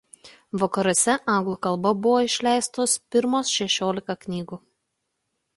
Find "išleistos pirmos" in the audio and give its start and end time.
2.29-3.55